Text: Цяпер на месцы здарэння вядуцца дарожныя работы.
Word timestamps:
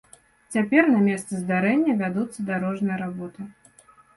Цяпер 0.55 0.87
на 0.93 1.01
месцы 1.07 1.33
здарэння 1.43 1.97
вядуцца 2.01 2.49
дарожныя 2.51 2.97
работы. 3.07 3.41